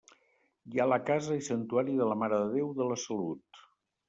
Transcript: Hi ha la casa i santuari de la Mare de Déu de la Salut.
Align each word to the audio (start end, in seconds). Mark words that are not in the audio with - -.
Hi 0.71 0.79
ha 0.79 0.87
la 0.91 0.97
casa 1.09 1.37
i 1.41 1.45
santuari 1.49 1.95
de 2.01 2.09
la 2.13 2.19
Mare 2.23 2.41
de 2.45 2.49
Déu 2.57 2.73
de 2.81 2.89
la 2.95 2.99
Salut. 3.05 3.63